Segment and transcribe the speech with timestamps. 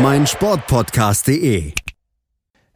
[0.00, 1.87] meinsportpodcast.de.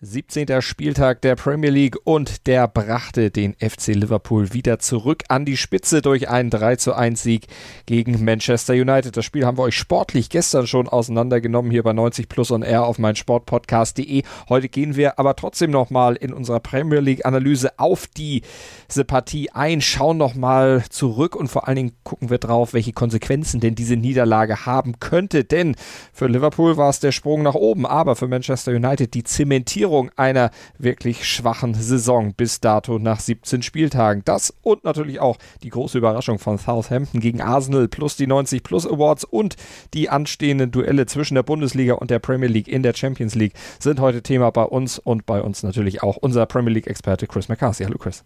[0.05, 0.61] 17.
[0.63, 6.03] Spieltag der Premier League und der brachte den FC Liverpool wieder zurück an die Spitze
[6.03, 7.47] durch einen 3 zu 1 Sieg
[7.87, 9.17] gegen Manchester United.
[9.17, 12.83] Das Spiel haben wir euch sportlich gestern schon auseinandergenommen hier bei 90 Plus on Air
[12.83, 14.25] auf meinsportpodcast.de.
[14.49, 19.81] Heute gehen wir aber trotzdem nochmal in unserer Premier League Analyse auf diese Partie ein,
[19.81, 24.67] schauen nochmal zurück und vor allen Dingen gucken wir drauf, welche Konsequenzen denn diese Niederlage
[24.67, 25.45] haben könnte.
[25.45, 25.77] Denn
[26.13, 30.11] für Liverpool war es der Sprung nach oben, aber für Manchester United die Zementierung Summierung
[30.17, 34.23] einer wirklich schwachen Saison bis dato nach 17 Spieltagen.
[34.25, 38.87] Das und natürlich auch die große Überraschung von Southampton gegen Arsenal plus die 90 Plus
[38.87, 39.57] Awards und
[39.93, 44.01] die anstehenden Duelle zwischen der Bundesliga und der Premier League in der Champions League sind
[44.01, 47.85] heute Thema bei uns und bei uns natürlich auch unser Premier League Experte Chris McCarthy.
[47.85, 48.25] Hallo Chris.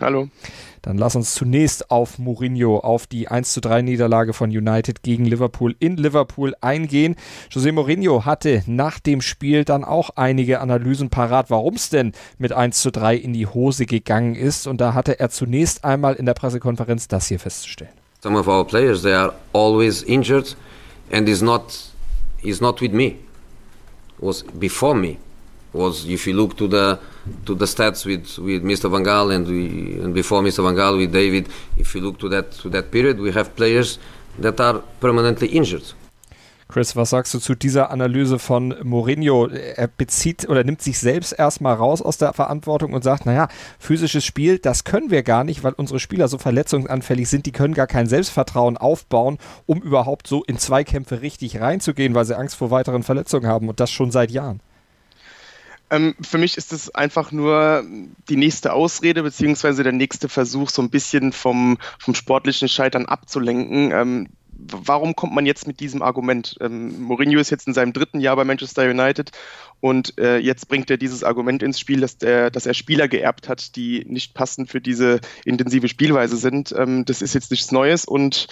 [0.00, 0.28] Hallo.
[0.82, 5.24] Dann lass uns zunächst auf Mourinho, auf die 1 zu 3 Niederlage von United gegen
[5.24, 7.16] Liverpool in Liverpool eingehen.
[7.50, 12.52] José Mourinho hatte nach dem Spiel dann auch einige Analysen parat, warum es denn mit
[12.52, 14.68] 1 zu 3 in die Hose gegangen ist.
[14.68, 17.90] Und da hatte er zunächst einmal in der Pressekonferenz das hier festzustellen.
[18.22, 20.56] Some of our players, they are always injured
[21.10, 21.62] and is not,
[22.42, 23.16] is not with me.
[24.18, 25.16] Was before me.
[25.72, 26.98] Was if you look to the
[27.44, 28.90] to the stats with, with Mr.
[28.90, 30.62] Van Gaal and, we, and before Mr.
[30.64, 33.98] Van Gaal with David, if you look to that to that period, we have players
[34.38, 35.84] that are permanently injured.
[36.68, 39.46] Chris, was sagst du zu dieser Analyse von Mourinho?
[39.46, 44.26] Er bezieht oder nimmt sich selbst erstmal raus aus der Verantwortung und sagt, naja, physisches
[44.26, 47.86] Spiel, das können wir gar nicht, weil unsere Spieler so verletzungsanfällig sind, die können gar
[47.86, 53.02] kein Selbstvertrauen aufbauen, um überhaupt so in Zweikämpfe richtig reinzugehen, weil sie Angst vor weiteren
[53.02, 54.60] Verletzungen haben und das schon seit Jahren.
[55.90, 57.84] Ähm, für mich ist es einfach nur
[58.28, 63.92] die nächste Ausrede beziehungsweise der nächste Versuch, so ein bisschen vom, vom sportlichen Scheitern abzulenken.
[63.92, 64.28] Ähm,
[64.58, 66.56] warum kommt man jetzt mit diesem Argument?
[66.60, 69.30] Ähm, Mourinho ist jetzt in seinem dritten Jahr bei Manchester United
[69.80, 73.48] und äh, jetzt bringt er dieses Argument ins Spiel, dass, der, dass er Spieler geerbt
[73.48, 76.74] hat, die nicht passend für diese intensive Spielweise sind.
[76.76, 78.48] Ähm, das ist jetzt nichts Neues und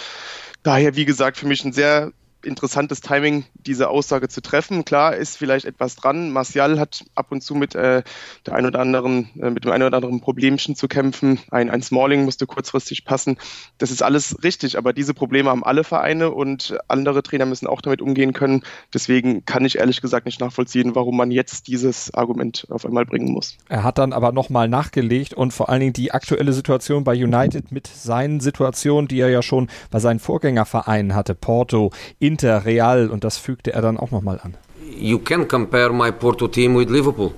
[0.62, 2.12] daher, wie gesagt, für mich ein sehr
[2.46, 4.84] interessantes Timing, diese Aussage zu treffen.
[4.84, 6.30] Klar ist vielleicht etwas dran.
[6.30, 8.02] Martial hat ab und zu mit äh,
[8.46, 11.40] der ein oder anderen, äh, mit dem einen oder anderen Problemchen zu kämpfen.
[11.50, 13.36] Ein, ein Smalling musste kurzfristig passen.
[13.78, 17.80] Das ist alles richtig, aber diese Probleme haben alle Vereine und andere Trainer müssen auch
[17.80, 18.62] damit umgehen können.
[18.94, 23.32] Deswegen kann ich ehrlich gesagt nicht nachvollziehen, warum man jetzt dieses Argument auf einmal bringen
[23.32, 23.58] muss.
[23.68, 27.72] Er hat dann aber nochmal nachgelegt und vor allen Dingen die aktuelle Situation bei United
[27.72, 33.08] mit seinen Situationen, die er ja schon bei seinen Vorgängervereinen hatte, Porto, in Inter, Real
[33.08, 34.54] und das fügte er dann auch nochmal an.
[34.82, 37.32] You can compare my Porto team with Liverpool.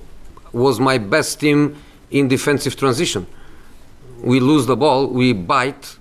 [0.51, 1.75] Was my best team
[2.11, 3.25] in defensive transition.
[4.21, 5.97] We lose the ball, we bite,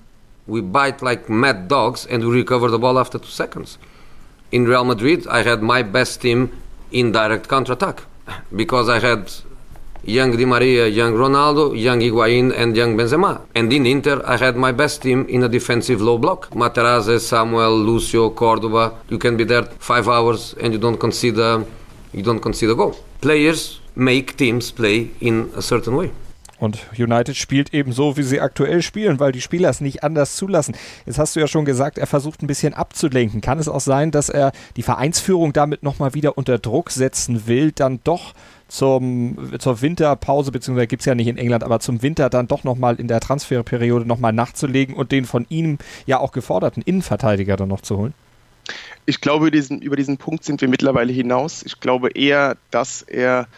[0.49, 3.79] we bite like mad dogs and we recover the ball after two seconds.
[4.51, 6.51] In Real Madrid, I had my best team
[6.91, 8.03] in direct counter-attack
[8.57, 9.31] because I had
[10.05, 13.41] young Di Maria, young Ronaldo, young Higuain, and young Benzema.
[13.55, 16.51] And in Inter, I had my best team in a defensive low block.
[16.51, 18.95] Materazzi, Samuel, Lucio, Cordoba.
[19.09, 21.65] You can be there five hours and you don't consider
[22.13, 22.95] you don't consider goal.
[23.21, 26.11] Players make teams play in a certain way.
[26.59, 30.35] Und United spielt eben so, wie sie aktuell spielen, weil die Spieler es nicht anders
[30.35, 30.75] zulassen.
[31.07, 33.41] Jetzt hast du ja schon gesagt, er versucht ein bisschen abzulenken.
[33.41, 37.71] Kann es auch sein, dass er die Vereinsführung damit nochmal wieder unter Druck setzen will,
[37.71, 38.35] dann doch
[38.69, 42.65] zum, zur Winterpause, beziehungsweise gibt es ja nicht in England, aber zum Winter dann doch
[42.65, 47.69] nochmal in der Transferperiode nochmal nachzulegen und den von ihm ja auch geforderten Innenverteidiger dann
[47.69, 48.15] noch zu holen?
[49.07, 51.63] Ich glaube, über diesen, über diesen Punkt sind wir mittlerweile hinaus.
[51.63, 53.49] Ich glaube eher, dass er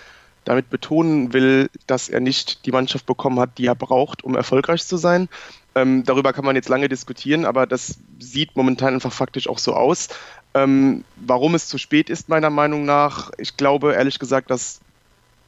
[0.45, 4.87] damit betonen will, dass er nicht die Mannschaft bekommen hat, die er braucht, um erfolgreich
[4.87, 5.29] zu sein.
[5.75, 9.75] Ähm, darüber kann man jetzt lange diskutieren, aber das sieht momentan einfach faktisch auch so
[9.75, 10.09] aus.
[10.55, 14.81] Ähm, warum es zu spät ist, meiner Meinung nach, ich glaube ehrlich gesagt, dass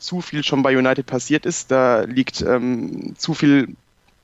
[0.03, 1.71] zu viel schon bei United passiert ist.
[1.71, 3.77] Da liegt ähm, zu viel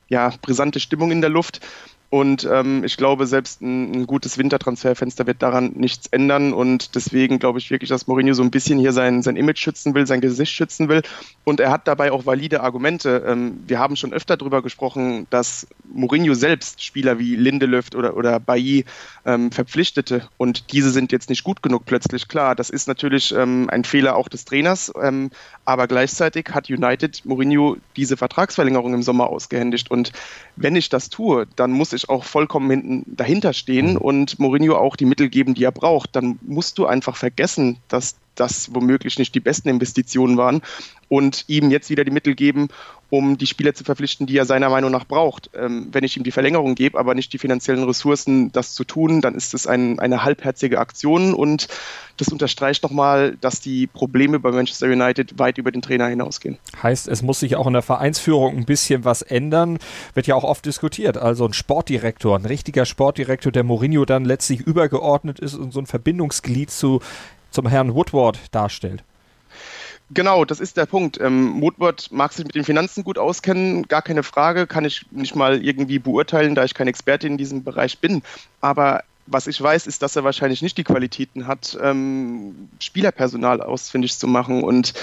[0.09, 1.61] ja, brisante Stimmung in der Luft.
[2.11, 6.55] Und ähm, ich glaube, selbst ein, ein, gutes Wintertransferfenster wird daran nichts ändern.
[6.55, 9.95] Und deswegen glaube ich wirklich, dass Mourinho so ein bisschen hier sein, sein Image schützen
[9.95, 11.03] will, sein Gesicht schützen will.
[11.45, 13.25] Und er hat dabei auch valide Argumente.
[13.27, 18.41] Ähm, wir haben schon öfter darüber gesprochen, dass Mourinho selbst Spieler wie Lindelöf oder, oder
[18.41, 18.87] Bailly
[19.27, 20.29] ähm, verpflichtete.
[20.39, 22.27] Und diese sind jetzt nicht gut genug plötzlich.
[22.27, 24.91] Klar, das ist natürlich ähm, ein Fehler auch des Trainers.
[24.99, 25.31] Ähm,
[25.67, 29.91] aber gleichzeitig hat United Mourinho diese Vertragsverlängerung im Sommer ausgehändigt.
[29.91, 30.13] Und
[30.57, 33.97] wenn ich das tue, dann muss ich auch vollkommen hinten dahinter stehen mhm.
[33.99, 36.15] und Mourinho auch die Mittel geben, die er braucht.
[36.17, 40.63] Dann musst du einfach vergessen, dass das womöglich nicht die besten Investitionen waren
[41.09, 42.69] und ihm jetzt wieder die Mittel geben,
[43.11, 45.51] um die Spieler zu verpflichten, die er seiner Meinung nach braucht.
[45.55, 49.23] Ähm, wenn ich ihm die Verlängerung gebe, aber nicht die finanziellen Ressourcen, das zu tun,
[49.23, 51.69] dann ist es ein, eine halbherzige Aktion und
[52.19, 56.59] das unterstreicht nochmal, dass die Probleme bei Manchester United weit über den Trainer hinausgehen.
[56.83, 59.79] Heißt, es muss sich auch in der Vereinsführung ein bisschen was ändern.
[60.15, 61.17] Wird ja auch oft diskutiert.
[61.17, 65.87] Also ein Sportdirektor, ein richtiger Sportdirektor, der Mourinho dann letztlich übergeordnet ist und so ein
[65.87, 67.01] Verbindungsglied zu
[67.51, 69.03] zum Herrn Woodward darstellt.
[70.11, 71.21] Genau, das ist der Punkt.
[71.21, 75.37] Ähm, Woodward mag sich mit den Finanzen gut auskennen, gar keine Frage, kann ich nicht
[75.37, 78.23] mal irgendwie beurteilen, da ich kein Experte in diesem Bereich bin.
[78.63, 84.19] Aber was ich weiß, ist, dass er wahrscheinlich nicht die Qualitäten hat, ähm, Spielerpersonal ausfindig
[84.19, 84.95] zu machen und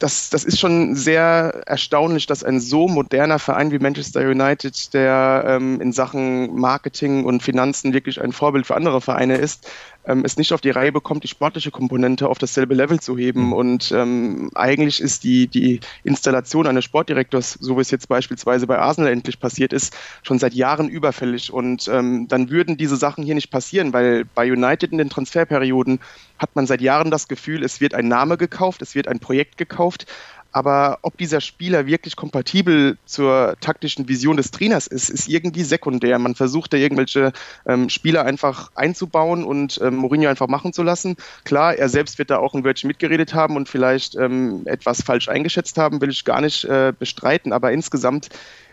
[0.00, 5.44] das, das ist schon sehr erstaunlich, dass ein so moderner Verein wie Manchester United, der
[5.46, 9.70] ähm, in Sachen Marketing und Finanzen wirklich ein Vorbild für andere Vereine ist,
[10.04, 13.46] ähm, es nicht auf die Reihe bekommt, die sportliche Komponente auf dasselbe Level zu heben.
[13.46, 13.52] Mhm.
[13.52, 18.78] Und ähm, eigentlich ist die, die Installation eines Sportdirektors, so wie es jetzt beispielsweise bei
[18.78, 21.52] Arsenal endlich passiert ist, schon seit Jahren überfällig.
[21.52, 26.00] Und ähm, dann würden diese Sachen hier nicht passieren, weil bei United in den Transferperioden
[26.38, 29.58] hat man seit Jahren das Gefühl, es wird ein Name gekauft, es wird ein Projekt
[29.58, 30.06] gekauft,
[30.52, 36.18] aber ob dieser Spieler wirklich kompatibel zur taktischen Vision des Trainers ist, ist irgendwie sekundär.
[36.18, 37.32] Man versucht da irgendwelche
[37.66, 41.16] ähm, Spieler einfach einzubauen und ähm, Mourinho einfach machen zu lassen.
[41.44, 45.28] Klar, er selbst wird da auch ein Wörtchen mitgeredet haben und vielleicht ähm, etwas falsch
[45.28, 47.52] eingeschätzt haben, will ich gar nicht äh, bestreiten.
[47.52, 48.28] Aber insgesamt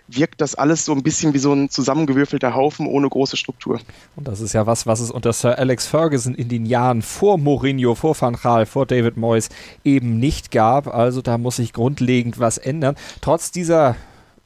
[0.07, 3.79] wirkt das alles so ein bisschen wie so ein zusammengewürfelter Haufen ohne große Struktur.
[4.15, 7.37] Und das ist ja was, was es unter Sir Alex Ferguson in den Jahren vor
[7.37, 9.49] Mourinho, vor Van Gaal, vor David Moyes
[9.83, 10.87] eben nicht gab.
[10.87, 12.95] Also da muss sich grundlegend was ändern.
[13.21, 13.95] Trotz dieser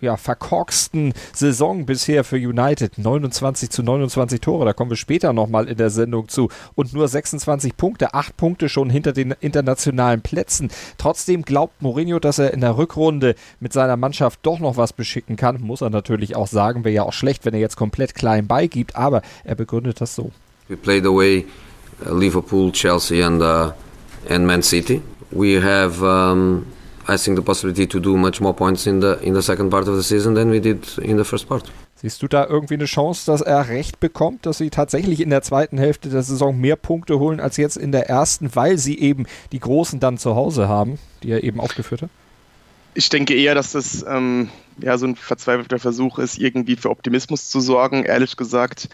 [0.01, 2.97] ja, verkorksten Saison bisher für United.
[2.97, 6.49] 29 zu 29 Tore, da kommen wir später nochmal in der Sendung zu.
[6.75, 10.71] Und nur 26 Punkte, 8 Punkte schon hinter den internationalen Plätzen.
[10.97, 15.35] Trotzdem glaubt Mourinho, dass er in der Rückrunde mit seiner Mannschaft doch noch was beschicken
[15.35, 15.61] kann.
[15.61, 18.95] Muss er natürlich auch sagen, wäre ja auch schlecht, wenn er jetzt komplett klein beigibt,
[18.95, 20.31] aber er begründet das so.
[20.67, 21.45] We played away
[22.05, 23.71] uh, Liverpool, Chelsea and, uh,
[24.29, 25.01] and Man City.
[25.31, 26.65] We have um
[27.07, 29.87] I think the possibility to do much more points in the in the second part
[29.87, 31.63] of the season than we did in the first part.
[31.95, 35.43] Siehst du da irgendwie eine Chance, dass er recht bekommt, dass sie tatsächlich in der
[35.43, 39.27] zweiten Hälfte der Saison mehr Punkte holen als jetzt in der ersten, weil sie eben
[39.51, 42.09] die Großen dann zu Hause haben, die er eben aufgeführt hat?
[42.95, 44.49] Ich denke eher, dass das ähm,
[44.81, 48.03] ja so ein verzweifelter Versuch ist, irgendwie für Optimismus zu sorgen.
[48.03, 48.89] Ehrlich gesagt,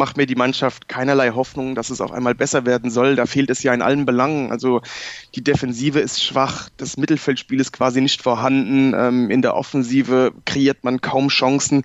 [0.00, 3.16] macht mir die Mannschaft keinerlei Hoffnung, dass es auf einmal besser werden soll.
[3.16, 4.50] Da fehlt es ja in allen Belangen.
[4.50, 4.80] Also
[5.34, 8.94] die Defensive ist schwach, das Mittelfeldspiel ist quasi nicht vorhanden.
[8.96, 11.82] Ähm, in der Offensive kreiert man kaum Chancen.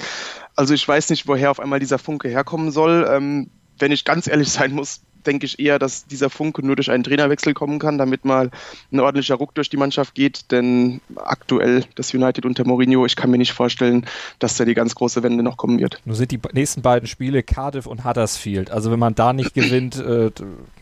[0.56, 3.06] Also ich weiß nicht, woher auf einmal dieser Funke herkommen soll.
[3.12, 6.92] Ähm, wenn ich ganz ehrlich sein muss, denke ich eher, dass dieser Funke nur durch
[6.92, 8.52] einen Trainerwechsel kommen kann, damit mal
[8.92, 10.52] ein ordentlicher Ruck durch die Mannschaft geht.
[10.52, 14.06] Denn aktuell das United unter Mourinho, ich kann mir nicht vorstellen,
[14.40, 16.02] dass da die ganz große Wende noch kommen wird.
[16.06, 18.72] Nun sind die nächsten beiden Spiele Cardiff und Huddersfield.
[18.72, 20.32] Also wenn man da nicht gewinnt, äh,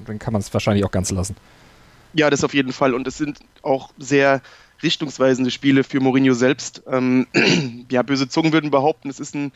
[0.05, 1.35] dann kann man es wahrscheinlich auch ganz lassen.
[2.13, 2.93] Ja, das auf jeden Fall.
[2.93, 4.41] Und es sind auch sehr
[4.83, 6.83] richtungsweisende Spiele für Mourinho selbst.
[6.87, 7.27] Ähm,
[7.91, 9.51] ja, böse Zungen würden behaupten, es ist ein,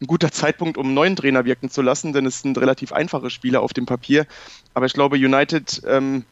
[0.00, 3.30] ein, guter Zeitpunkt, um einen neuen Trainer wirken zu lassen, denn es sind relativ einfache
[3.30, 4.26] Spiele auf dem Papier.
[4.74, 6.24] Aber ich glaube, United ähm,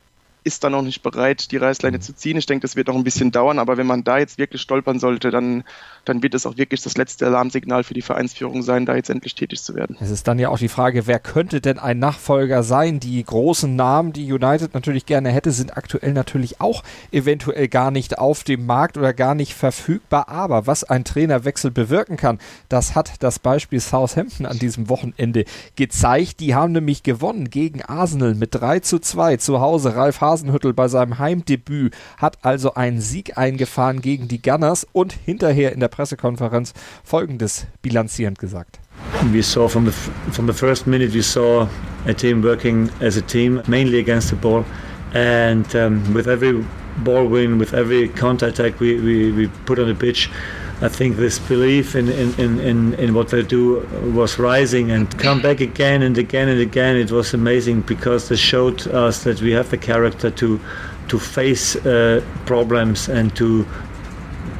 [0.46, 2.02] ist da noch nicht bereit, die Reißleine mhm.
[2.02, 2.36] zu ziehen.
[2.36, 5.00] Ich denke, das wird noch ein bisschen dauern, aber wenn man da jetzt wirklich stolpern
[5.00, 5.64] sollte, dann,
[6.04, 9.34] dann wird es auch wirklich das letzte Alarmsignal für die Vereinsführung sein, da jetzt endlich
[9.34, 9.96] tätig zu werden.
[10.00, 13.00] Es ist dann ja auch die Frage, wer könnte denn ein Nachfolger sein?
[13.00, 18.18] Die großen Namen, die United natürlich gerne hätte, sind aktuell natürlich auch eventuell gar nicht
[18.18, 20.28] auf dem Markt oder gar nicht verfügbar.
[20.28, 22.38] Aber was ein Trainerwechsel bewirken kann,
[22.68, 26.38] das hat das Beispiel Southampton an diesem Wochenende gezeigt.
[26.38, 29.96] Die haben nämlich gewonnen gegen Arsenal mit 3 zu 2 zu Hause.
[29.96, 35.14] Ralf Hasen Hasenhüttel bei seinem Heimdebüt hat also einen Sieg eingefahren gegen die Gunners und
[35.14, 38.78] hinterher in der Pressekonferenz folgendes bilanzierend gesagt.
[39.32, 39.92] We saw from the
[40.32, 41.66] from the first minute we saw
[42.06, 44.62] a team working as a team mainly against the ball
[45.14, 46.62] and um, with every
[47.02, 50.28] ball win with every counter attack we, we, we put on the pitch
[50.82, 53.80] I think this belief in, in, in, in what they do
[54.14, 56.96] was rising and come back again and again and again.
[56.96, 60.60] It was amazing because they showed us that we have the character to
[61.08, 63.64] to face uh, problems and to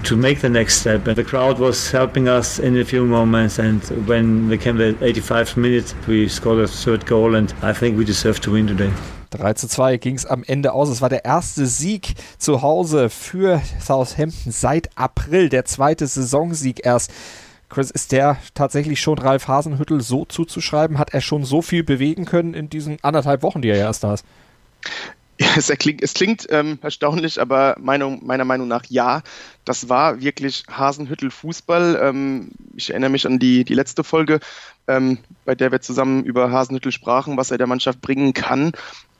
[0.04, 1.06] to make the next step.
[1.06, 3.58] And the crowd was helping us in a few moments.
[3.58, 7.98] And when they came the 85th minute, we scored a third goal, and I think
[7.98, 8.92] we deserve to win today.
[9.36, 10.88] 3 zu 2 ging es am Ende aus.
[10.88, 17.12] Es war der erste Sieg zu Hause für Southampton seit April, der zweite Saisonsieg erst.
[17.68, 20.98] Chris, ist der tatsächlich schon Ralf Hasenhüttel so zuzuschreiben?
[20.98, 24.14] Hat er schon so viel bewegen können in diesen anderthalb Wochen, die er erst da
[24.14, 24.24] ist?
[25.38, 29.22] Ja, es, klingt, es klingt ähm, erstaunlich, aber Meinung, meiner Meinung nach ja.
[29.66, 31.98] Das war wirklich Hasenhüttel Fußball.
[32.00, 34.40] Ähm, ich erinnere mich an die, die letzte Folge,
[34.88, 38.72] ähm, bei der wir zusammen über Hasenhüttel sprachen, was er der Mannschaft bringen kann.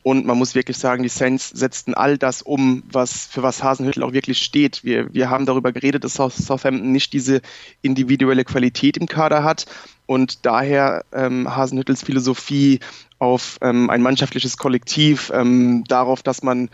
[0.06, 4.04] Und man muss wirklich sagen, die Saints setzten all das um, was für was Hasenhüttel
[4.04, 4.84] auch wirklich steht.
[4.84, 7.40] Wir, wir haben darüber geredet, dass Southampton nicht diese
[7.82, 9.66] individuelle Qualität im Kader hat
[10.06, 12.78] und daher ähm, Hasenhüttels Philosophie
[13.18, 16.70] auf ähm, ein mannschaftliches Kollektiv, ähm, darauf, dass man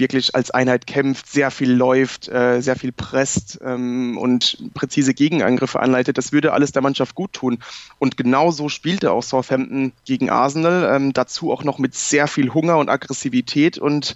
[0.00, 5.78] wirklich als Einheit kämpft, sehr viel läuft, äh, sehr viel presst ähm, und präzise Gegenangriffe
[5.78, 6.18] anleitet.
[6.18, 7.58] Das würde alles der Mannschaft gut tun.
[7.98, 10.96] Und genau so spielte auch Southampton gegen Arsenal.
[10.96, 14.14] Ähm, dazu auch noch mit sehr viel Hunger und Aggressivität und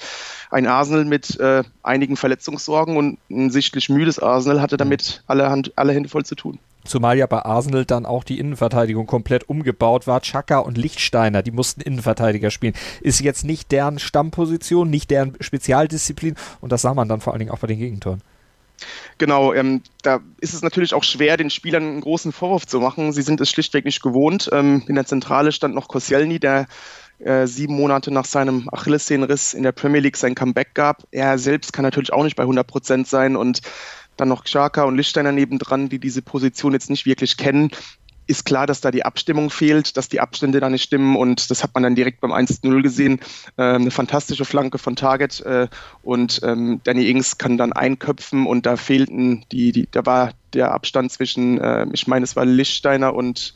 [0.50, 5.72] ein Arsenal mit äh, einigen Verletzungssorgen und ein sichtlich müdes Arsenal hatte damit alle, Hand,
[5.76, 6.58] alle Hände voll zu tun.
[6.84, 10.20] Zumal ja bei Arsenal dann auch die Innenverteidigung komplett umgebaut war.
[10.20, 12.74] Chaka und Lichtsteiner, die mussten Innenverteidiger spielen.
[13.00, 17.40] Ist jetzt nicht deren Stammposition, nicht deren Spezialdisziplin und das sah man dann vor allen
[17.40, 18.22] Dingen auch bei den Gegentoren.
[19.18, 23.12] Genau, ähm, da ist es natürlich auch schwer, den Spielern einen großen Vorwurf zu machen.
[23.12, 24.50] Sie sind es schlichtweg nicht gewohnt.
[24.52, 26.66] Ähm, in der Zentrale stand noch Koscielny, der
[27.20, 31.04] äh, sieben Monate nach seinem Achillessehnenriss in der Premier League sein Comeback gab.
[31.12, 33.60] Er selbst kann natürlich auch nicht bei 100 Prozent sein und
[34.16, 37.70] dann noch Xhaka und Lichtsteiner nebendran, die diese Position jetzt nicht wirklich kennen,
[38.26, 41.62] ist klar, dass da die Abstimmung fehlt, dass die Abstände da nicht stimmen und das
[41.62, 43.20] hat man dann direkt beim 1-0 gesehen.
[43.58, 45.68] Ähm, eine fantastische Flanke von Target äh,
[46.02, 50.72] und ähm, Danny Ings kann dann einköpfen und da fehlten die, die da war der
[50.72, 53.54] Abstand zwischen, äh, ich meine, es war Lichtsteiner und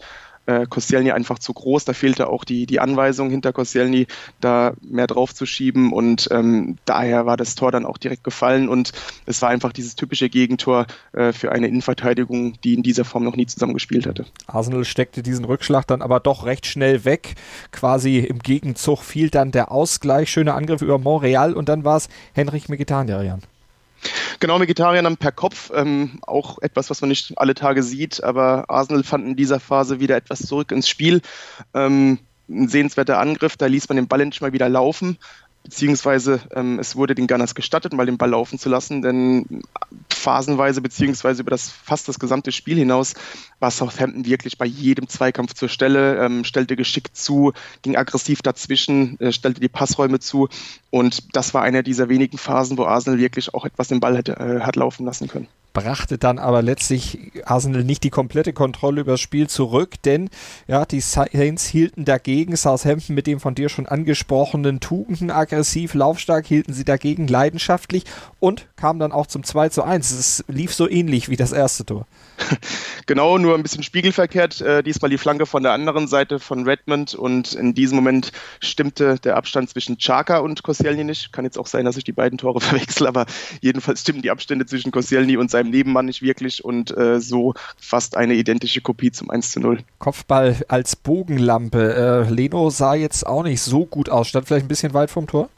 [0.49, 1.85] äh, Koscielny einfach zu groß.
[1.85, 4.07] Da fehlte auch die, die Anweisung hinter Koscielny,
[4.41, 8.69] da mehr drauf zu schieben und ähm, daher war das Tor dann auch direkt gefallen
[8.69, 8.93] und
[9.27, 13.37] es war einfach dieses typische Gegentor äh, für eine Innenverteidigung, die in dieser Form noch
[13.37, 14.25] nie zusammengespielt hatte.
[14.47, 17.35] Arsenal steckte diesen Rückschlag dann aber doch recht schnell weg.
[17.71, 22.09] Quasi im Gegenzug fiel dann der Ausgleich, schöner Angriff über Montreal und dann war es
[22.33, 23.43] Henrich Mkhitaryan.
[24.41, 29.03] Genau, Vegetarier per Kopf, ähm, auch etwas, was man nicht alle Tage sieht, aber Arsenal
[29.03, 31.23] fand in dieser Phase wieder etwas zurück ins Spiel.
[31.75, 32.19] Ähm,
[32.49, 35.19] ein sehenswerter Angriff, da ließ man den Ball endlich mal wieder laufen
[35.69, 39.61] beziehungsweise ähm, es wurde den Gunners gestattet, mal den Ball laufen zu lassen, denn
[40.09, 43.13] phasenweise beziehungsweise über das fast das gesamte Spiel hinaus
[43.61, 49.21] war Southampton wirklich bei jedem Zweikampf zur Stelle, ähm, stellte geschickt zu, ging aggressiv dazwischen,
[49.21, 50.49] äh, stellte die Passräume zu
[50.89, 54.37] und das war einer dieser wenigen Phasen, wo Arsenal wirklich auch etwas den Ball hätte,
[54.37, 59.13] äh, hat laufen lassen können brachte dann aber letztlich Arsenal nicht die komplette Kontrolle über
[59.13, 60.31] das Spiel zurück, denn
[60.67, 62.57] ja, die Saints hielten dagegen.
[62.57, 68.05] Southampton mit dem von dir schon angesprochenen Tugenden aggressiv, laufstark, hielten sie dagegen leidenschaftlich
[68.41, 70.11] und kamen dann auch zum 2 zu 1.
[70.11, 72.07] Es lief so ähnlich wie das erste Tor.
[73.07, 74.61] Genau, nur ein bisschen spiegelverkehrt.
[74.61, 79.19] Äh, diesmal die Flanke von der anderen Seite von Redmond und in diesem Moment stimmte
[79.19, 81.33] der Abstand zwischen Chaka und Koscielny nicht.
[81.33, 83.25] Kann jetzt auch sein, dass ich die beiden Tore verwechsel, aber
[83.63, 88.17] jedenfalls stimmen die Abstände zwischen Koscielny und seinem Nebenmann nicht wirklich und äh, so fast
[88.17, 89.79] eine identische Kopie zum 1 zu 0.
[89.99, 92.27] Kopfball als Bogenlampe.
[92.29, 94.29] Äh, Leno sah jetzt auch nicht so gut aus.
[94.29, 95.49] Stand vielleicht ein bisschen weit vom Tor?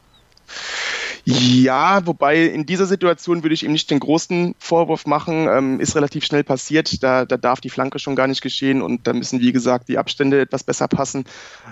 [1.25, 5.49] Ja, wobei in dieser Situation würde ich ihm nicht den großen Vorwurf machen.
[5.49, 7.03] Ähm, ist relativ schnell passiert.
[7.03, 9.99] Da, da darf die Flanke schon gar nicht geschehen und da müssen, wie gesagt, die
[9.99, 11.25] Abstände etwas besser passen.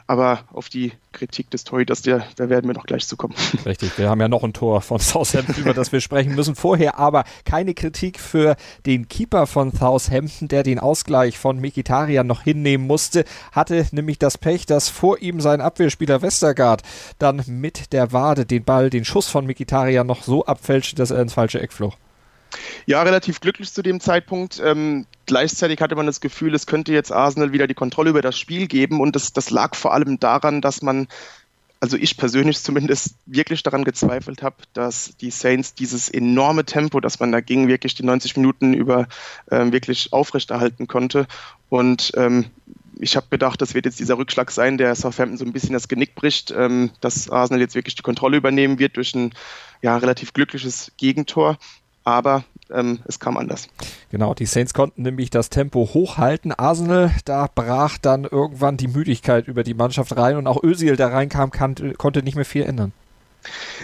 [0.07, 3.35] Aber auf die Kritik des Torhüters, da werden wir noch gleich zu kommen.
[3.67, 6.55] Richtig, wir haben ja noch ein Tor von Southampton, über das wir sprechen müssen.
[6.55, 12.43] Vorher aber keine Kritik für den Keeper von Southampton, der den Ausgleich von Mikitarian noch
[12.43, 13.25] hinnehmen musste.
[13.53, 16.83] Hatte nämlich das Pech, dass vor ihm sein Abwehrspieler Westergaard
[17.19, 21.21] dann mit der Wade den Ball, den Schuss von Mikitarian noch so abfälschte, dass er
[21.21, 21.95] ins falsche Eck flog.
[22.87, 24.61] Ja, relativ glücklich zu dem Zeitpunkt.
[24.65, 28.39] Ähm, gleichzeitig hatte man das Gefühl, es könnte jetzt Arsenal wieder die Kontrolle über das
[28.39, 31.09] Spiel geben und das, das lag vor allem daran, dass man,
[31.81, 37.21] also ich persönlich zumindest, wirklich daran gezweifelt habe, dass die Saints dieses enorme Tempo, das
[37.21, 39.07] man da ging, wirklich die 90 Minuten über
[39.51, 41.27] ähm, wirklich aufrechterhalten konnte.
[41.69, 42.47] Und ähm,
[43.01, 45.89] ich habe gedacht, das wird jetzt dieser Rückschlag sein, der Southampton so ein bisschen das
[45.89, 49.33] Genick bricht, ähm, dass Arsenal jetzt wirklich die Kontrolle übernehmen wird durch ein
[49.83, 51.59] ja, relativ glückliches Gegentor.
[52.09, 53.69] Aber ähm, es kam anders.
[54.11, 56.53] Genau, die Saints konnten nämlich das Tempo hochhalten.
[56.53, 61.13] Arsenal, da brach dann irgendwann die Müdigkeit über die Mannschaft rein und auch Özil, der
[61.13, 62.93] reinkam, kann, konnte nicht mehr viel ändern.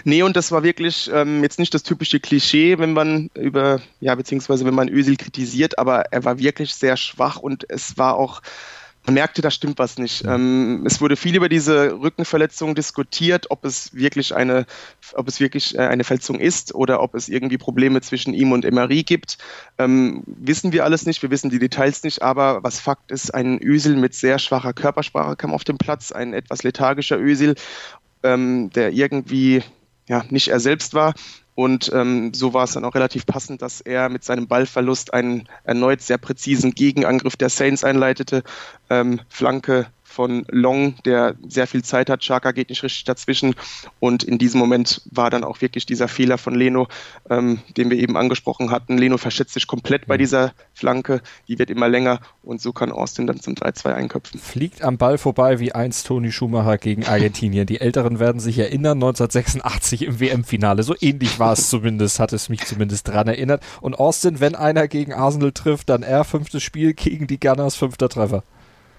[0.04, 4.14] Nee, und das war wirklich ähm, jetzt nicht das typische Klischee, wenn man über, ja,
[4.14, 8.40] beziehungsweise wenn man Özil kritisiert, aber er war wirklich sehr schwach und es war auch
[9.06, 10.24] man merkte, da stimmt was nicht.
[10.24, 14.66] Ähm, es wurde viel über diese Rückenverletzung diskutiert, ob es wirklich eine,
[15.14, 18.64] ob es wirklich äh, eine Verletzung ist oder ob es irgendwie Probleme zwischen ihm und
[18.64, 19.38] Emery gibt.
[19.78, 23.62] Ähm, wissen wir alles nicht, wir wissen die Details nicht, aber was Fakt ist, ein
[23.62, 27.56] Ösel mit sehr schwacher Körpersprache kam auf den Platz, ein etwas lethargischer Ösel,
[28.22, 29.62] ähm, der irgendwie
[30.08, 31.14] ja, nicht er selbst war
[31.54, 35.48] und ähm, so war es dann auch relativ passend, dass er mit seinem Ballverlust einen
[35.62, 38.42] erneut sehr präzisen Gegenangriff der Saints einleitete.
[38.90, 42.20] Ähm, Flanke von Long, der sehr viel Zeit hat.
[42.20, 43.54] Chaka geht nicht richtig dazwischen.
[43.98, 46.86] Und in diesem Moment war dann auch wirklich dieser Fehler von Leno,
[47.28, 48.98] ähm, den wir eben angesprochen hatten.
[48.98, 50.18] Leno verschätzt sich komplett bei mhm.
[50.18, 51.20] dieser Flanke.
[51.48, 52.20] Die wird immer länger.
[52.42, 54.38] Und so kann Austin dann zum 3-2 einköpfen.
[54.38, 57.66] Fliegt am Ball vorbei wie einst Toni Schumacher gegen Argentinien.
[57.66, 60.82] Die Älteren werden sich erinnern, 1986 im WM-Finale.
[60.82, 63.62] So ähnlich war es zumindest, hat es mich zumindest dran erinnert.
[63.80, 68.08] Und Austin, wenn einer gegen Arsenal trifft, dann er fünftes Spiel gegen die Gunners, fünfter
[68.08, 68.44] Treffer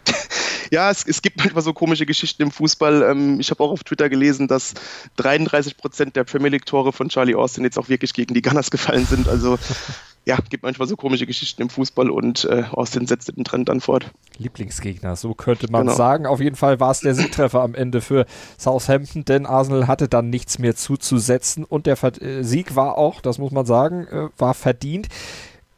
[0.72, 3.04] ja, es, es gibt manchmal so komische Geschichten im Fußball.
[3.04, 4.74] Ähm, ich habe auch auf Twitter gelesen, dass
[5.18, 9.06] 33 Prozent der Premier League-Tore von Charlie Austin jetzt auch wirklich gegen die Gunners gefallen
[9.06, 9.28] sind.
[9.28, 9.58] Also
[10.26, 13.80] ja, gibt manchmal so komische Geschichten im Fußball und äh, Austin setzt den Trend dann
[13.80, 14.12] fort.
[14.38, 15.96] Lieblingsgegner, so könnte man genau.
[15.96, 16.26] sagen.
[16.26, 18.26] Auf jeden Fall war es der Siegtreffer am Ende für
[18.58, 23.38] Southampton, denn Arsenal hatte dann nichts mehr zuzusetzen und der äh, Sieg war auch, das
[23.38, 25.08] muss man sagen, äh, war verdient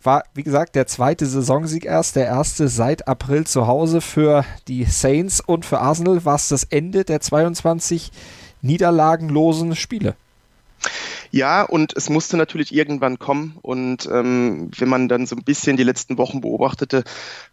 [0.08, 4.86] war, wie gesagt, der zweite Saisonsieg erst, der erste seit April zu Hause für die
[4.86, 8.12] Saints und für Arsenal war es das Ende der 22
[8.62, 10.16] niederlagenlosen Spiele.
[11.30, 13.58] Ja, und es musste natürlich irgendwann kommen.
[13.62, 17.04] Und ähm, wenn man dann so ein bisschen die letzten Wochen beobachtete,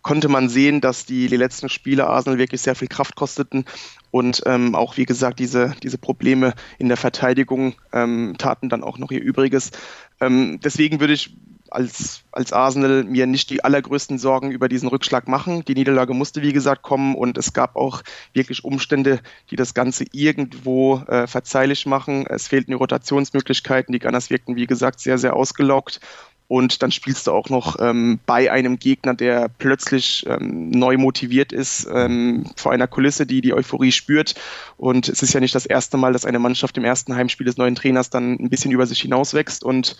[0.02, 3.64] konnte man sehen, dass die, die letzten Spiele Arsenal wirklich sehr viel Kraft kosteten.
[4.12, 8.98] Und ähm, auch, wie gesagt, diese, diese Probleme in der Verteidigung ähm, taten dann auch
[8.98, 9.72] noch ihr Übriges.
[10.20, 11.36] Ähm, deswegen würde ich
[11.74, 15.64] als, als Arsenal mir nicht die allergrößten Sorgen über diesen Rückschlag machen.
[15.64, 18.02] Die Niederlage musste, wie gesagt, kommen und es gab auch
[18.32, 22.26] wirklich Umstände, die das Ganze irgendwo äh, verzeihlich machen.
[22.28, 23.92] Es fehlten die Rotationsmöglichkeiten.
[23.92, 26.00] Die Gunners wirkten, wie gesagt, sehr, sehr ausgelaugt.
[26.46, 31.52] Und dann spielst du auch noch ähm, bei einem Gegner, der plötzlich ähm, neu motiviert
[31.52, 34.34] ist, ähm, vor einer Kulisse, die die Euphorie spürt.
[34.76, 37.56] Und es ist ja nicht das erste Mal, dass eine Mannschaft im ersten Heimspiel des
[37.56, 39.64] neuen Trainers dann ein bisschen über sich hinauswächst.
[39.64, 39.96] Und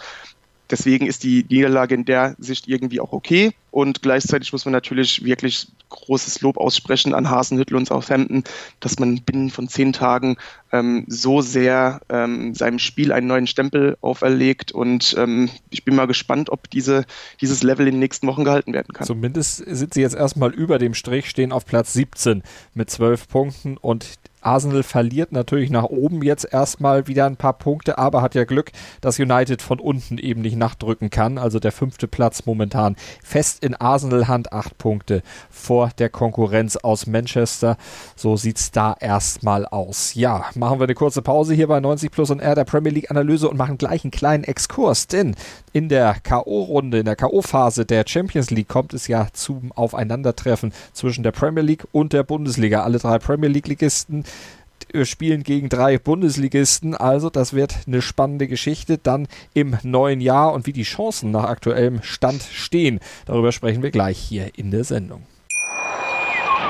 [0.70, 3.53] Deswegen ist die Niederlage in der Sicht irgendwie auch okay.
[3.74, 8.44] Und gleichzeitig muss man natürlich wirklich großes Lob aussprechen an Hasenhüttel und Southampton,
[8.78, 10.37] dass man binnen von zehn Tagen
[10.70, 14.70] ähm, so sehr ähm, seinem Spiel einen neuen Stempel auferlegt.
[14.70, 17.04] Und ähm, ich bin mal gespannt, ob diese,
[17.40, 19.08] dieses Level in den nächsten Wochen gehalten werden kann.
[19.08, 23.76] Zumindest sind sie jetzt erstmal über dem Strich, stehen auf Platz 17 mit zwölf Punkten
[23.76, 24.06] und
[24.44, 28.72] Arsenal verliert natürlich nach oben jetzt erstmal wieder ein paar Punkte, aber hat ja Glück,
[29.00, 31.38] dass United von unten eben nicht nachdrücken kann.
[31.38, 37.07] Also der fünfte Platz momentan fest in Arsenal Hand, acht Punkte vor der Konkurrenz aus
[37.07, 37.77] Manchester.
[38.14, 40.14] So sieht's da erstmal aus.
[40.14, 43.11] Ja, machen wir eine kurze Pause hier bei 90 Plus und R der Premier League
[43.11, 45.35] Analyse und machen gleich einen kleinen Exkurs, denn
[45.72, 51.24] in der K.O.-Runde, in der K.O.-Phase der Champions League kommt es ja zum Aufeinandertreffen zwischen
[51.24, 52.83] der Premier League und der Bundesliga.
[52.83, 54.24] Alle drei Premier League-Ligisten
[55.02, 56.94] spielen gegen drei Bundesligisten.
[56.94, 61.44] Also das wird eine spannende Geschichte dann im neuen Jahr und wie die Chancen nach
[61.44, 63.00] aktuellem Stand stehen.
[63.26, 65.24] Darüber sprechen wir gleich hier in der Sendung.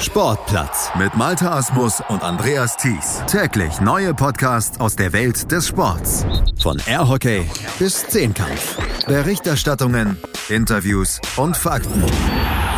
[0.00, 3.20] Sportplatz mit Malta Asmus und Andreas Thies.
[3.26, 6.24] Täglich neue Podcasts aus der Welt des Sports.
[6.62, 7.44] Von Airhockey
[7.80, 8.78] bis Zehnkampf.
[9.06, 10.16] Berichterstattungen,
[10.48, 12.04] Interviews und Fakten.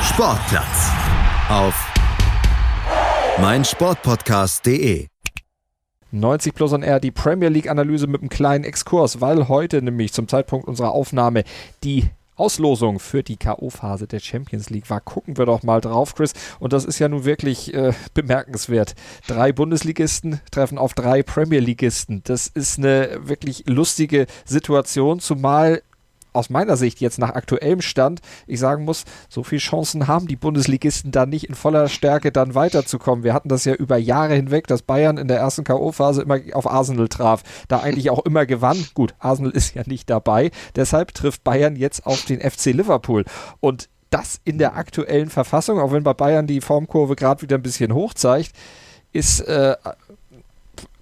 [0.02, 0.90] Sportplatz
[1.50, 1.74] auf
[3.38, 5.06] mein Sportpodcast.de.
[6.12, 10.14] 90 Plus on Air, die Premier League Analyse mit einem kleinen Exkurs, weil heute nämlich
[10.14, 11.44] zum Zeitpunkt unserer Aufnahme
[11.84, 12.08] die
[12.40, 15.00] Auslosung für die K.O.-Phase der Champions League war.
[15.00, 16.32] Gucken wir doch mal drauf, Chris.
[16.58, 18.94] Und das ist ja nun wirklich äh, bemerkenswert.
[19.26, 22.22] Drei Bundesligisten treffen auf drei Premier Leagueisten.
[22.24, 25.82] Das ist eine wirklich lustige Situation, zumal
[26.32, 30.36] aus meiner Sicht jetzt nach aktuellem Stand, ich sagen muss, so viele Chancen haben die
[30.36, 33.24] Bundesligisten da nicht in voller Stärke dann weiterzukommen.
[33.24, 36.70] Wir hatten das ja über Jahre hinweg, dass Bayern in der ersten K.O.-Phase immer auf
[36.70, 38.84] Arsenal traf, da eigentlich auch immer gewann.
[38.94, 43.24] Gut, Arsenal ist ja nicht dabei, deshalb trifft Bayern jetzt auf den FC Liverpool
[43.60, 47.62] und das in der aktuellen Verfassung, auch wenn bei Bayern die Formkurve gerade wieder ein
[47.62, 48.52] bisschen hoch zeigt,
[49.12, 49.76] ist äh,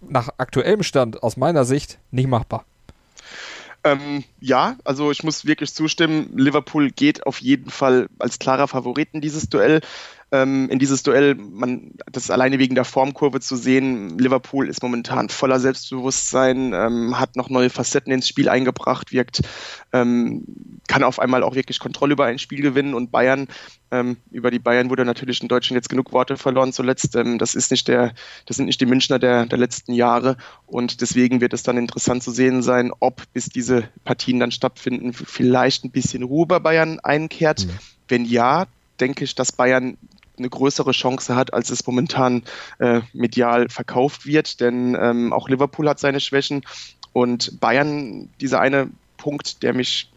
[0.01, 2.64] nach aktuellem Stand aus meiner Sicht nicht machbar.
[3.92, 9.09] Ähm, ja, also ich muss wirklich zustimmen, Liverpool geht auf jeden Fall als klarer Favorit
[9.12, 9.81] in dieses Duell
[10.33, 11.35] ähm, in dieses Duell.
[11.35, 14.19] Man, das ist alleine wegen der Formkurve zu sehen.
[14.19, 19.43] Liverpool ist momentan voller Selbstbewusstsein, ähm, hat noch neue Facetten ins Spiel eingebracht, wirkt,
[19.93, 20.45] ähm,
[20.87, 23.49] kann auf einmal auch wirklich Kontrolle über ein Spiel gewinnen und Bayern
[23.91, 27.17] ähm, über die Bayern wurde natürlich in Deutschland jetzt genug Worte verloren zuletzt.
[27.17, 28.12] Ähm, das ist nicht der,
[28.47, 30.37] das sind nicht die Münchner der, der letzten Jahre
[30.67, 35.12] und deswegen wird es dann interessant zu sehen sein, ob bis diese Partien dann stattfinden,
[35.12, 37.67] vielleicht ein bisschen Ruhe bei Bayern einkehrt.
[37.67, 37.71] Mhm.
[38.09, 38.67] Wenn ja,
[39.01, 39.97] denke ich, dass Bayern
[40.38, 42.42] eine größere Chance hat, als es momentan
[42.79, 44.61] äh, medial verkauft wird.
[44.61, 46.62] Denn ähm, auch Liverpool hat seine Schwächen
[47.12, 50.11] und Bayern, dieser eine Punkt, der mich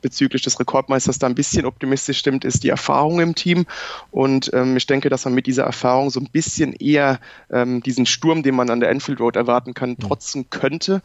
[0.00, 3.66] bezüglich des Rekordmeisters da ein bisschen optimistisch stimmt, ist die Erfahrung im Team.
[4.10, 7.20] Und ähm, ich denke, dass man mit dieser Erfahrung so ein bisschen eher
[7.50, 9.98] ähm, diesen Sturm, den man an der Enfield Road erwarten kann, mhm.
[9.98, 11.02] trotzen könnte.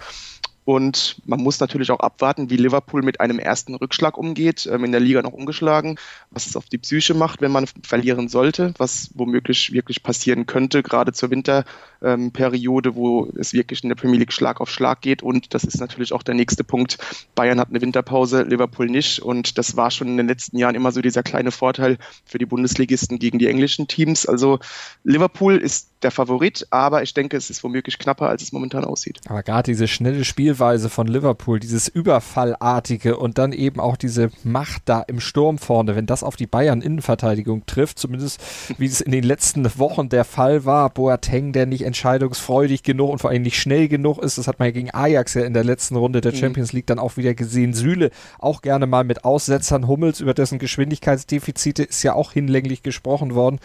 [0.65, 4.91] Und man muss natürlich auch abwarten, wie Liverpool mit einem ersten Rückschlag umgeht, ähm, in
[4.91, 5.97] der Liga noch ungeschlagen,
[6.31, 10.81] was es auf die Psyche macht, wenn man verlieren sollte, was womöglich wirklich passieren könnte,
[10.81, 15.21] gerade zur Winterperiode, wo es wirklich in der Premier League Schlag auf Schlag geht.
[15.21, 16.97] Und das ist natürlich auch der nächste Punkt.
[17.35, 19.19] Bayern hat eine Winterpause, Liverpool nicht.
[19.19, 22.45] Und das war schon in den letzten Jahren immer so dieser kleine Vorteil für die
[22.45, 24.25] Bundesligisten gegen die englischen Teams.
[24.25, 24.59] Also
[25.03, 29.19] Liverpool ist der Favorit, aber ich denke, es ist womöglich knapper, als es momentan aussieht.
[29.27, 34.83] Aber gerade diese schnelle Spielweise von Liverpool, dieses Überfallartige und dann eben auch diese Macht
[34.85, 38.41] da im Sturm vorne, wenn das auf die Bayern-Innenverteidigung trifft, zumindest
[38.77, 43.19] wie es in den letzten Wochen der Fall war, Boateng, der nicht entscheidungsfreudig genug und
[43.19, 45.63] vor allem nicht schnell genug ist, das hat man ja gegen Ajax ja in der
[45.63, 46.37] letzten Runde der mhm.
[46.37, 47.73] Champions League dann auch wieder gesehen.
[47.73, 53.35] Süle auch gerne mal mit Aussetzern, Hummels über dessen Geschwindigkeitsdefizite ist ja auch hinlänglich gesprochen
[53.35, 53.59] worden.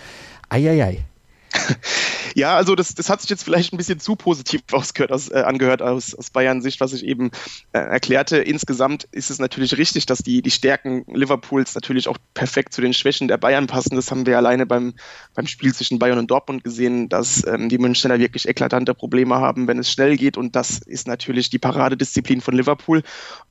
[0.48, 1.04] Eieiei.
[2.34, 5.40] Ja, also das, das hat sich jetzt vielleicht ein bisschen zu positiv ausgehört, aus, äh,
[5.40, 7.32] angehört aus, aus Bayern-Sicht, was ich eben
[7.72, 8.38] äh, erklärte.
[8.38, 12.94] Insgesamt ist es natürlich richtig, dass die, die Stärken Liverpools natürlich auch perfekt zu den
[12.94, 13.96] Schwächen der Bayern passen.
[13.96, 14.94] Das haben wir alleine beim,
[15.34, 19.66] beim Spiel zwischen Bayern und Dortmund gesehen, dass ähm, die Münchner wirklich eklatante Probleme haben,
[19.66, 20.36] wenn es schnell geht.
[20.36, 23.02] Und das ist natürlich die Paradedisziplin von Liverpool.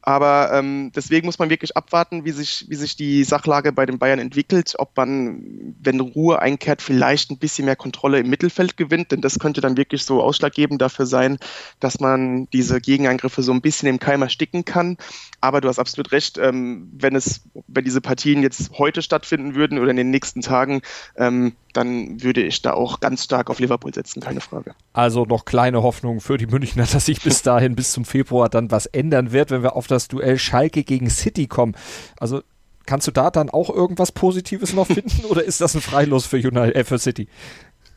[0.01, 3.99] Aber ähm, deswegen muss man wirklich abwarten, wie sich, wie sich die Sachlage bei den
[3.99, 9.11] Bayern entwickelt, ob man, wenn Ruhe einkehrt, vielleicht ein bisschen mehr Kontrolle im Mittelfeld gewinnt,
[9.11, 11.37] denn das könnte dann wirklich so ausschlaggebend dafür sein,
[11.79, 14.97] dass man diese Gegenangriffe so ein bisschen im Keim ersticken kann.
[15.41, 19.79] Aber du hast absolut recht, ähm, wenn es, wenn diese Partien jetzt heute stattfinden würden
[19.79, 20.81] oder in den nächsten Tagen,
[21.15, 24.73] ähm, dann würde ich da auch ganz stark auf Liverpool setzen, keine Frage.
[24.93, 28.71] Also noch kleine Hoffnung für die Münchner, dass sich bis dahin, bis zum Februar dann
[28.71, 31.75] was ändern wird, wenn wir auf das Duell Schalke gegen City kommen.
[32.19, 32.41] Also
[32.87, 36.37] kannst du da dann auch irgendwas Positives noch finden oder ist das ein Freilos für,
[36.37, 37.27] United, äh, für City?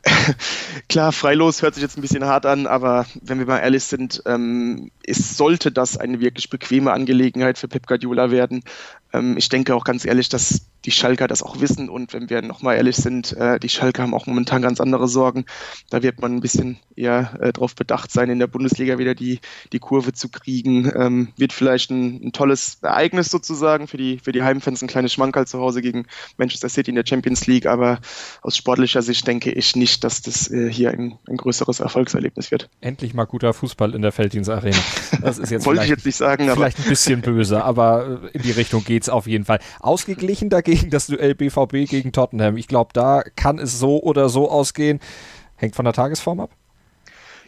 [0.89, 4.23] Klar, freilos hört sich jetzt ein bisschen hart an, aber wenn wir mal ehrlich sind,
[4.25, 8.63] ähm, ist, sollte das eine wirklich bequeme Angelegenheit für Pep Guardiola werden.
[9.13, 12.41] Ähm, ich denke auch ganz ehrlich, dass die Schalker das auch wissen und wenn wir
[12.41, 15.45] nochmal ehrlich sind, äh, die Schalker haben auch momentan ganz andere Sorgen.
[15.89, 19.39] Da wird man ein bisschen eher äh, darauf bedacht sein, in der Bundesliga wieder die,
[19.73, 20.91] die Kurve zu kriegen.
[20.95, 25.13] Ähm, wird vielleicht ein, ein, tolles Ereignis sozusagen für die, für die Heimfans, ein kleines
[25.13, 26.05] Schmankerl zu Hause gegen
[26.37, 27.99] Manchester City in der Champions League, aber
[28.41, 32.69] aus sportlicher Sicht denke ich nicht, dass das äh, hier ein, ein größeres Erfolgserlebnis wird.
[32.81, 34.77] Endlich mal guter Fußball in der Felddienstarena.
[35.21, 38.41] Das ist jetzt Wollte ich jetzt nicht sagen, aber vielleicht ein bisschen böse, aber in
[38.41, 39.59] die Richtung geht es auf jeden Fall.
[39.79, 42.57] Ausgeglichen dagegen das Duell BVB gegen Tottenham.
[42.57, 44.99] Ich glaube, da kann es so oder so ausgehen.
[45.55, 46.51] Hängt von der Tagesform ab?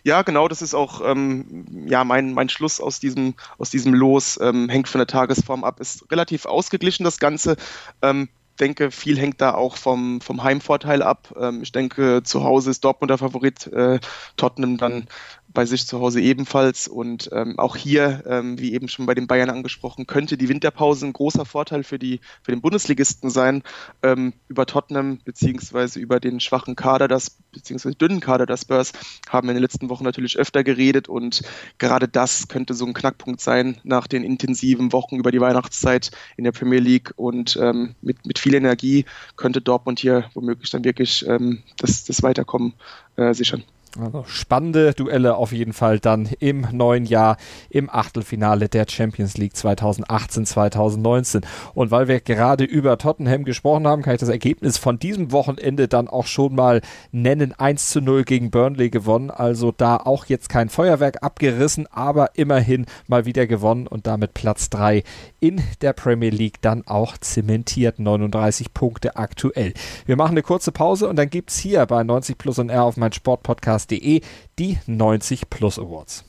[0.06, 4.38] Ja, genau, das ist auch ähm, ja, mein, mein Schluss aus diesem, aus diesem Los,
[4.42, 7.56] ähm, hängt von der Tagesform ab, ist relativ ausgeglichen das Ganze.
[8.02, 8.28] Ähm,
[8.60, 11.34] denke, viel hängt da auch vom, vom Heimvorteil ab.
[11.40, 14.00] Ähm, ich denke, zu Hause ist Dortmund der Favorit, äh,
[14.38, 15.08] Tottenham dann
[15.54, 16.88] bei sich zu Hause ebenfalls.
[16.88, 21.06] Und ähm, auch hier, ähm, wie eben schon bei den Bayern angesprochen, könnte die Winterpause
[21.06, 23.64] ein großer Vorteil für, die, für den Bundesligisten sein.
[24.02, 28.94] Ähm, über Tottenham beziehungsweise über den schwachen Kader, das beziehungsweise dünnen Kader der Spurs
[29.30, 31.44] haben wir in den letzten Wochen natürlich öfter geredet und
[31.78, 36.44] gerade das könnte so ein Knackpunkt sein nach den intensiven Wochen über die Weihnachtszeit in
[36.44, 41.26] der Premier League und ähm, mit, mit viel Energie könnte Dortmund hier womöglich dann wirklich
[41.28, 42.74] ähm, das, das Weiterkommen
[43.16, 43.64] äh, sichern.
[44.00, 47.38] Also spannende Duelle auf jeden Fall dann im neuen Jahr
[47.70, 51.44] im Achtelfinale der Champions League 2018-2019.
[51.76, 55.88] Und weil wir gerade über Tottenham gesprochen haben, kann ich das Ergebnis von diesem Wochenende
[55.88, 57.54] dann auch schon mal nennen.
[57.56, 59.30] 1 zu 0 gegen Burnley gewonnen.
[59.30, 64.72] Also da auch jetzt kein Feuerwerk abgerissen, aber immerhin mal wieder gewonnen und damit Platz
[64.72, 65.04] 3
[65.40, 68.00] in der Premier League dann auch zementiert.
[68.00, 69.74] 39 Punkte aktuell.
[70.08, 72.84] Wir machen eine kurze Pause und dann gibt es hier bei 90 Plus und R
[72.84, 74.22] auf mein Sportpodcast podcast.de
[74.60, 76.24] die 90 Plus Awards.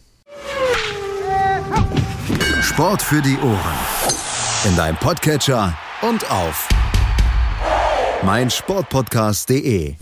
[2.62, 3.78] Sport für die Ohren.
[4.64, 6.68] In deinem Podcatcher und auf
[8.22, 9.96] meinsportpodcast.de.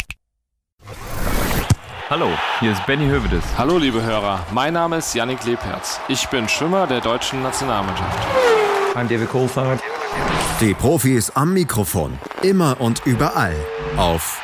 [2.08, 2.28] Hallo,
[2.60, 3.42] hier ist Benny Hövedes.
[3.56, 5.98] Hallo liebe Hörer, mein Name ist Yannick Lebherz.
[6.08, 8.18] Ich bin Schwimmer der deutschen Nationalmannschaft.
[8.94, 9.80] I'm David Kohlfahrt.
[10.60, 13.56] Die Profis am Mikrofon, immer und überall
[13.96, 14.40] auf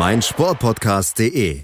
[0.00, 1.60] meinsportpodcast.de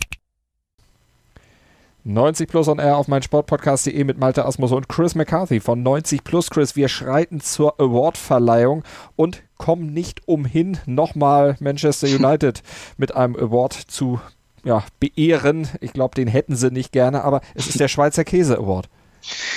[2.04, 6.50] 90 Plus on Air auf meinsportpodcast.de mit Malte Asmus und Chris McCarthy von 90 Plus.
[6.50, 8.84] Chris, wir schreiten zur Award-Verleihung
[9.16, 12.62] und kommen nicht umhin, nochmal Manchester United
[12.98, 14.20] mit einem Award zu
[14.64, 15.68] ja, beehren.
[15.80, 18.90] Ich glaube, den hätten sie nicht gerne, aber es ist der Schweizer Käse Award.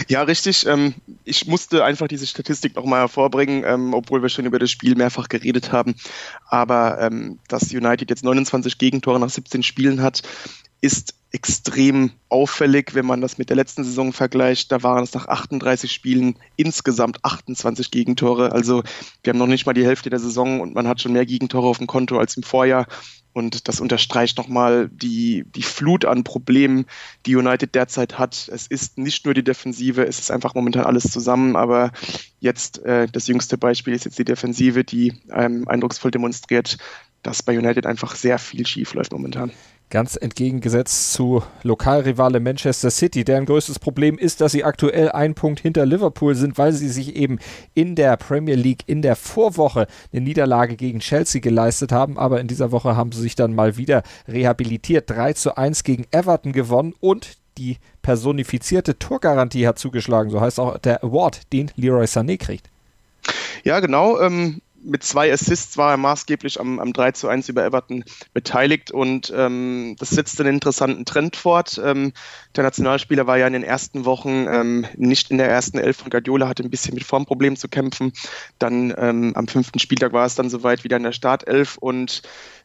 [0.07, 0.65] Ja, richtig.
[0.65, 4.95] Ähm, ich musste einfach diese Statistik nochmal hervorbringen, ähm, obwohl wir schon über das Spiel
[4.95, 5.95] mehrfach geredet haben.
[6.47, 10.21] Aber ähm, dass United jetzt 29 Gegentore nach 17 Spielen hat,
[10.81, 14.71] ist extrem auffällig, wenn man das mit der letzten Saison vergleicht.
[14.71, 18.51] Da waren es nach 38 Spielen insgesamt 28 Gegentore.
[18.51, 18.83] Also
[19.23, 21.67] wir haben noch nicht mal die Hälfte der Saison und man hat schon mehr Gegentore
[21.67, 22.87] auf dem Konto als im Vorjahr.
[23.31, 26.85] Und das unterstreicht nochmal die, die Flut an Problemen,
[27.27, 28.49] die United derzeit hat.
[28.51, 31.55] Es ist nicht nur die Defensive, es ist einfach momentan alles zusammen.
[31.55, 31.91] Aber
[32.39, 36.79] jetzt äh, das jüngste Beispiel ist jetzt die Defensive, die ähm, eindrucksvoll demonstriert,
[37.23, 39.51] dass bei United einfach sehr viel schief läuft momentan.
[39.91, 45.61] Ganz entgegengesetzt zu Lokalrivale Manchester City, deren größtes Problem ist, dass sie aktuell einen Punkt
[45.61, 47.39] hinter Liverpool sind, weil sie sich eben
[47.73, 52.19] in der Premier League in der Vorwoche eine Niederlage gegen Chelsea geleistet haben.
[52.19, 55.09] Aber in dieser Woche haben sie sich dann mal wieder rehabilitiert.
[55.09, 60.29] 3 zu 1 gegen Everton gewonnen und die personifizierte Torgarantie hat zugeschlagen.
[60.29, 62.69] So heißt auch der Award, den Leroy Sané kriegt.
[63.63, 64.19] Ja, genau.
[64.19, 68.91] Ähm, mit zwei Assists war er maßgeblich am, am 3 zu 1 über Everton beteiligt
[68.91, 71.79] und ähm, das setzt einen interessanten Trend fort.
[71.83, 72.13] Ähm,
[72.55, 76.09] der Nationalspieler war ja in den ersten Wochen ähm, nicht in der ersten Elf von
[76.09, 78.13] Guardiola, hatte ein bisschen mit Formproblemen zu kämpfen.
[78.57, 82.21] Dann ähm, am fünften Spieltag war es dann soweit wieder in der Startelf und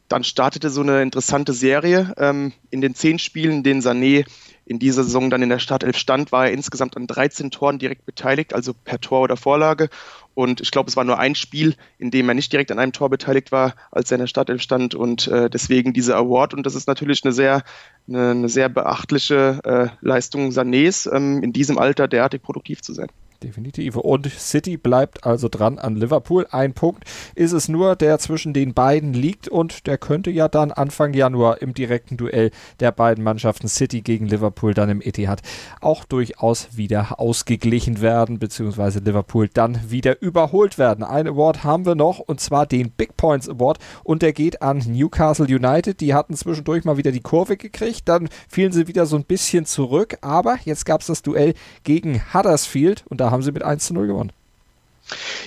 [0.08, 2.14] dann startete so eine interessante Serie.
[2.18, 4.26] Ähm, in den zehn Spielen, in denen Sané
[4.66, 8.06] in dieser Saison dann in der Startelf stand, war er insgesamt an 13 Toren direkt
[8.06, 9.90] beteiligt, also per Tor oder Vorlage.
[10.34, 12.92] Und ich glaube, es war nur ein Spiel, in dem er nicht direkt an einem
[12.92, 14.94] Tor beteiligt war, als er in der Startelf stand.
[14.94, 16.54] Und äh, deswegen dieser Award.
[16.54, 17.62] Und das ist natürlich eine sehr,
[18.08, 23.08] eine, eine sehr beachtliche äh, Leistung Sanés, ähm, in diesem Alter derartig produktiv zu sein.
[23.44, 23.96] Definitiv.
[23.96, 26.46] Und City bleibt also dran an Liverpool.
[26.50, 27.04] Ein Punkt
[27.34, 31.60] ist es nur, der zwischen den beiden liegt und der könnte ja dann Anfang Januar
[31.60, 35.42] im direkten Duell der beiden Mannschaften City gegen Liverpool dann im Etihad
[35.82, 41.04] auch durchaus wieder ausgeglichen werden, beziehungsweise Liverpool dann wieder überholt werden.
[41.04, 44.78] Ein Award haben wir noch und zwar den Big Points Award und der geht an
[44.78, 46.00] Newcastle United.
[46.00, 49.66] Die hatten zwischendurch mal wieder die Kurve gekriegt, dann fielen sie wieder so ein bisschen
[49.66, 51.52] zurück, aber jetzt gab es das Duell
[51.82, 54.32] gegen Huddersfield und da haben sie mit 1 zu 0 gewonnen.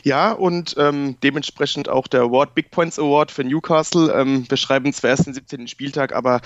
[0.03, 4.13] Ja, und ähm, dementsprechend auch der Award, Big Points Award für Newcastle.
[4.13, 5.67] Ähm, wir schreiben zwar erst den 17.
[5.67, 6.41] Spieltag, aber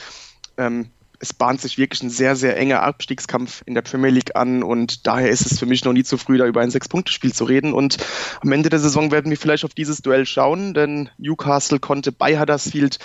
[0.57, 4.63] ähm, es bahnt sich wirklich ein sehr, sehr enger Abstiegskampf in der Premier League an
[4.63, 7.43] und daher ist es für mich noch nie zu früh, da über ein Sechs-Punkte-Spiel zu
[7.43, 7.73] reden.
[7.73, 7.97] Und
[8.41, 12.39] am Ende der Saison werden wir vielleicht auf dieses Duell schauen, denn Newcastle konnte bei
[12.39, 12.97] Huddersfield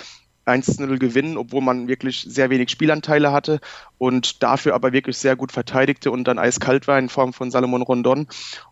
[0.47, 3.59] 1-0 gewinnen, obwohl man wirklich sehr wenig Spielanteile hatte
[3.97, 7.81] und dafür aber wirklich sehr gut verteidigte und dann eiskalt war in Form von Salomon
[7.81, 8.27] Rondon.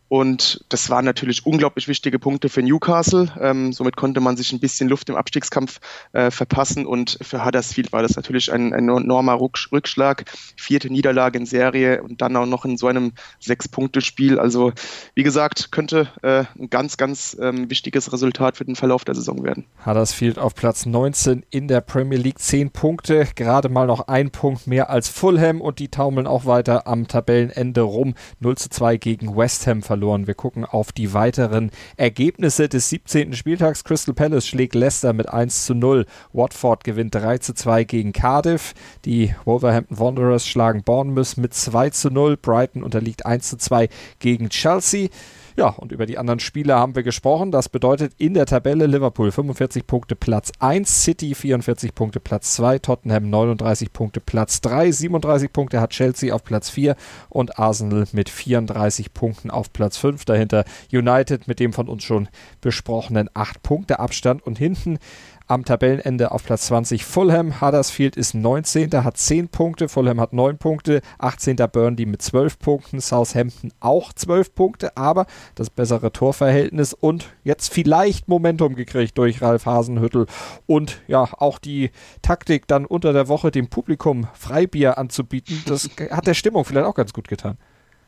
[0.08, 3.28] Und das waren natürlich unglaublich wichtige Punkte für Newcastle.
[3.42, 5.80] Ähm, somit konnte man sich ein bisschen Luft im Abstiegskampf
[6.14, 6.86] äh, verpassen.
[6.86, 10.26] Und für Huddersfield war das natürlich ein, ein enormer Rückschlag.
[10.56, 14.40] Vierte Niederlage in Serie und dann auch noch in so einem Sechs-Punkte-Spiel.
[14.40, 14.74] Also,
[15.16, 19.44] wie gesagt, könnte äh, ein ganz, ganz ähm, wichtiges Resultat für den Verlauf der Saison
[19.44, 19.66] werden.
[19.86, 22.40] Huddersfield auf Platz 19 in der Premier League.
[22.40, 26.86] Zehn Punkte, gerade mal noch ein Punkt mehr als Fulham und die taumeln auch weiter
[26.86, 28.14] am Tabellenende rum.
[28.40, 29.95] 0 zu 2 gegen West Ham verloren.
[30.02, 33.34] Wir gucken auf die weiteren Ergebnisse des 17.
[33.34, 33.84] Spieltags.
[33.84, 36.06] Crystal Palace schlägt Leicester mit 1 zu 0.
[36.34, 38.74] Watford gewinnt 3 zu 2 gegen Cardiff.
[39.06, 42.38] Die Wolverhampton Wanderers schlagen Bournemouth mit 2 zu 0.
[42.38, 45.10] Brighton unterliegt 1 zu 2 gegen Chelsea.
[45.58, 47.50] Ja, und über die anderen Spiele haben wir gesprochen.
[47.50, 52.80] Das bedeutet in der Tabelle Liverpool 45 Punkte Platz 1, City 44 Punkte Platz 2,
[52.80, 56.98] Tottenham 39 Punkte Platz 3, 37 Punkte hat Chelsea auf Platz 4
[57.30, 60.26] und Arsenal mit 34 Punkten auf Platz 5.
[60.26, 62.28] Dahinter United mit dem von uns schon
[62.60, 65.00] besprochenen 8 Punkte Abstand und hinten
[65.48, 67.62] am Tabellenende auf Platz 20 Fulham.
[67.62, 69.04] Huddersfield ist 19.
[69.04, 69.90] hat 10 Punkte.
[69.90, 71.02] Fulham hat 9 Punkte.
[71.20, 71.58] 18.
[71.72, 73.00] Burnley mit 12 Punkten.
[73.00, 79.66] Southampton auch 12 Punkte, aber das bessere Torverhältnis und jetzt vielleicht Momentum gekriegt durch Ralf
[79.66, 80.26] Hasenhüttel
[80.66, 85.62] und ja, auch die Taktik dann unter der Woche dem Publikum Freibier anzubieten.
[85.68, 87.58] Das hat der Stimmung vielleicht auch ganz gut getan.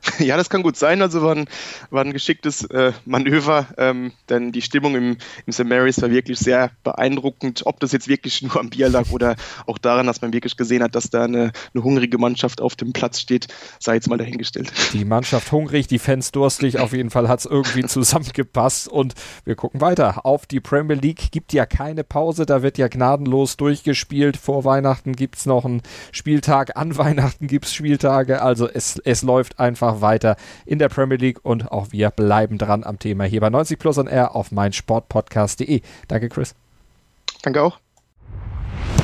[0.20, 1.02] Ja, das kann gut sein.
[1.02, 1.48] Also war ein,
[1.90, 5.66] war ein geschicktes äh, Manöver, ähm, denn die Stimmung im, im St.
[5.66, 7.66] Mary's war wirklich sehr beeindruckend.
[7.66, 10.84] Ob das jetzt wirklich nur am Bier lag oder auch daran, dass man wirklich gesehen
[10.84, 13.48] hat, dass da eine, eine hungrige Mannschaft auf dem Platz steht,
[13.80, 14.72] sei jetzt mal dahingestellt.
[14.94, 16.80] Die Mannschaft hungrig, die Fans durstig.
[16.80, 19.14] Auf jeden Fall hat es irgendwie zusammengepasst und
[19.46, 20.26] wir gucken weiter.
[20.26, 22.46] Auf die Premier League gibt ja keine Pause.
[22.46, 24.38] Da wird ja gnadenlos durchgespielt.
[24.38, 25.82] Vor Weihnachten gibt es noch einen
[26.12, 26.78] Spieltag.
[26.78, 28.42] An Weihnachten gibt es Spieltage.
[28.42, 32.84] Also es, es läuft einfach weiter in der Premier League und auch wir bleiben dran
[32.84, 35.82] am Thema hier bei 90 Plus on Air auf meinsportpodcast.de.
[36.08, 36.56] Danke, Chris.
[37.44, 37.80] Danke auch.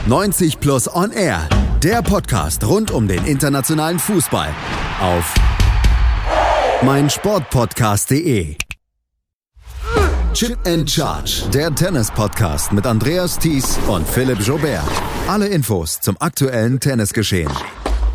[0.07, 1.47] 90 Plus on Air,
[1.81, 4.49] der Podcast rund um den internationalen Fußball
[5.01, 5.33] auf
[6.83, 8.57] meinsportpodcast.de.
[10.33, 14.81] Chip and Charge, der Tennis-Podcast mit Andreas Thies und Philipp Jobert.
[15.27, 17.51] Alle Infos zum aktuellen Tennisgeschehen